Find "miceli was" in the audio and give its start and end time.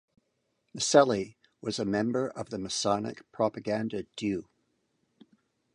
0.75-1.77